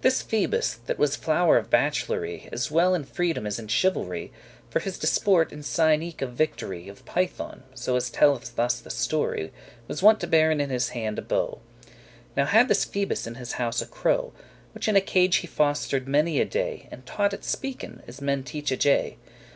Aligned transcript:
This 0.00 0.22
Phoebus, 0.22 0.74
that 0.86 0.96
was 0.96 1.16
flower 1.16 1.56
of 1.58 1.70
bach'lery, 1.70 2.48
As 2.52 2.70
well 2.70 2.94
in 2.94 3.02
freedom* 3.02 3.48
as 3.48 3.58
in 3.58 3.66
chivalry, 3.66 4.26
*generosity 4.28 4.70
For 4.70 4.78
his 4.78 4.96
disport, 4.96 5.50
in 5.52 5.64
sign 5.64 6.04
eke 6.04 6.22
of 6.22 6.34
victory 6.34 6.88
Of 6.88 7.04
Python, 7.04 7.64
so 7.74 7.96
as 7.96 8.08
telleth 8.08 8.56
us 8.60 8.78
the 8.78 8.90
story, 8.90 9.52
Was 9.88 10.04
wont 10.04 10.20
to 10.20 10.28
bearen 10.28 10.60
in 10.60 10.70
his 10.70 10.90
hand 10.90 11.18
a 11.18 11.22
bow. 11.22 11.58
Now 12.36 12.44
had 12.46 12.68
this 12.68 12.84
Phoebus 12.84 13.26
in 13.26 13.34
his 13.34 13.54
house 13.54 13.82
a 13.82 13.86
crow, 13.86 14.32
Which 14.72 14.86
in 14.86 14.94
a 14.94 15.00
cage 15.00 15.38
he 15.38 15.48
foster'd 15.48 16.06
many 16.06 16.38
a 16.40 16.44
day, 16.44 16.86
And 16.92 17.04
taught 17.04 17.34
it 17.34 17.42
speaken, 17.42 18.02
as 18.06 18.20
men 18.20 18.44
teach 18.44 18.70
a 18.70 18.76
jay. 18.76 19.16